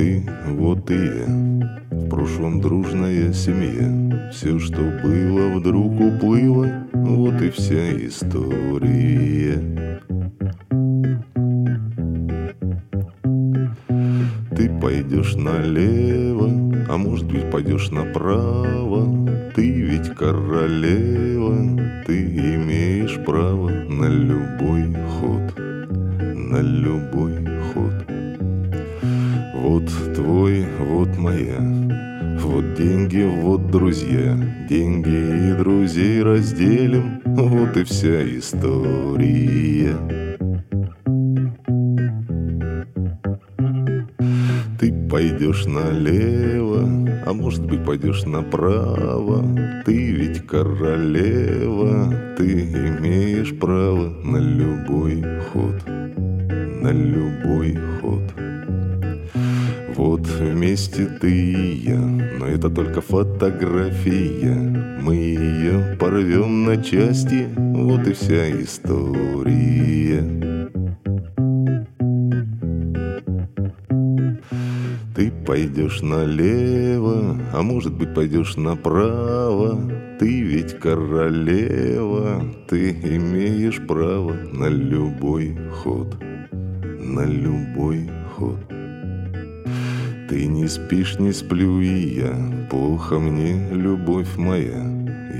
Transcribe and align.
тебе 0.00 1.26
В 1.90 2.08
прошлом 2.08 2.60
дружная 2.60 3.32
семья. 3.32 4.30
Все, 4.30 4.58
что 4.58 4.80
было, 5.02 5.58
вдруг 5.58 6.00
уплыло. 6.00 6.86
Вот 6.92 7.40
и 7.42 7.50
вся 7.50 7.92
история. 8.06 9.60
Ты 14.56 14.70
пойдешь 14.80 15.34
налево, 15.36 16.48
а 16.88 16.96
может 16.96 17.26
быть 17.26 17.50
пойдешь 17.50 17.90
направо. 17.90 19.28
Ты 19.54 19.70
ведь 19.70 20.14
королева, 20.14 21.56
ты 22.06 22.24
имеешь 22.56 23.18
право 23.24 23.68
на 23.68 24.06
любой 24.06 24.94
ход. 25.18 25.58
На 25.58 26.60
любой 26.60 27.34
ход 27.72 28.19
Вот 29.60 29.84
твой, 30.14 30.64
вот 30.78 31.18
моя. 31.18 31.58
Вот 32.38 32.74
деньги, 32.74 33.22
вот 33.42 33.70
друзья. 33.70 34.34
Деньги 34.70 35.50
и 35.50 35.52
друзей 35.52 36.22
разделим. 36.22 37.20
Вот 37.26 37.76
и 37.76 37.84
вся 37.84 38.22
история. 38.38 39.96
Ты 44.78 44.94
пойдешь 45.10 45.66
налево, 45.66 46.88
а 47.26 47.32
может 47.34 47.66
быть 47.66 47.84
пойдешь 47.84 48.24
направо. 48.24 49.44
Ты 49.84 50.12
ведь 50.12 50.46
королева, 50.46 52.14
ты 52.38 52.62
имеешь 52.62 53.54
право 53.58 54.08
на 54.24 54.38
любой 54.38 55.22
ход, 55.52 55.86
на 55.86 56.90
любой 56.92 57.76
ход. 58.00 58.49
Вот 60.00 60.26
вместе 60.26 61.04
ты 61.04 61.30
и 61.30 61.90
я, 61.90 61.98
но 61.98 62.46
это 62.46 62.70
только 62.70 63.02
фотография. 63.02 64.54
Мы 65.02 65.14
ее 65.14 65.94
порвем 66.00 66.64
на 66.64 66.82
части, 66.82 67.46
вот 67.54 68.06
и 68.06 68.14
вся 68.14 68.50
история. 68.62 70.22
Ты 75.14 75.30
пойдешь 75.46 76.00
налево, 76.00 77.38
а 77.52 77.60
может 77.60 77.92
быть 77.92 78.14
пойдешь 78.14 78.56
направо. 78.56 79.78
Ты 80.18 80.40
ведь 80.40 80.78
королева, 80.78 82.42
ты 82.70 82.92
имеешь 82.92 83.86
право 83.86 84.32
на 84.32 84.66
любой 84.70 85.58
ход, 85.70 86.16
на 86.98 87.26
любой 87.26 88.08
ход. 88.34 88.79
Ты 90.30 90.46
не 90.46 90.68
спишь, 90.68 91.18
не 91.18 91.32
сплю 91.32 91.80
и 91.80 92.20
я, 92.20 92.68
плохо 92.70 93.18
мне, 93.18 93.68
любовь 93.72 94.36
моя. 94.36 94.86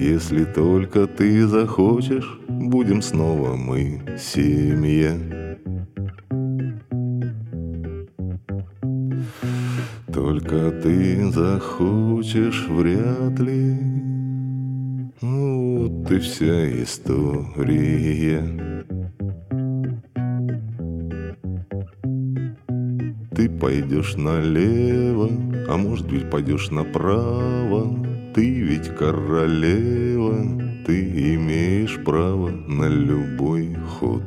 Если 0.00 0.42
только 0.42 1.06
ты 1.06 1.46
захочешь, 1.46 2.40
будем 2.48 3.00
снова 3.00 3.54
мы 3.54 4.02
семья. 4.18 5.16
Только 10.12 10.72
ты 10.82 11.30
захочешь 11.30 12.66
вряд 12.66 13.38
ли 13.38 13.78
Вот 15.20 16.10
и 16.10 16.18
вся 16.18 16.82
история 16.82 18.69
Ты 23.40 23.48
пойдешь 23.48 24.16
налево, 24.16 25.30
а 25.66 25.78
может 25.78 26.06
быть 26.06 26.28
пойдешь 26.28 26.70
направо. 26.70 27.88
Ты 28.34 28.60
ведь 28.60 28.94
королева, 28.94 30.44
ты 30.84 31.36
имеешь 31.36 31.98
право 32.04 32.50
на 32.50 32.86
любой 32.86 33.74
ход 33.88 34.22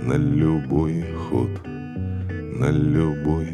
На 0.00 0.14
любой 0.14 1.04
ход, 1.28 1.50
на 1.66 2.70
любой 2.70 3.48